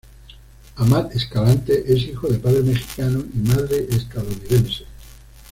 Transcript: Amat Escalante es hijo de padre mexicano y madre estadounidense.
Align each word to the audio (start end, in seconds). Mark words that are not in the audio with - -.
Amat 0.77 1.13
Escalante 1.15 1.83
es 1.93 2.01
hijo 2.07 2.27
de 2.27 2.39
padre 2.39 2.61
mexicano 2.63 3.23
y 3.35 3.37
madre 3.37 3.85
estadounidense. 3.91 4.85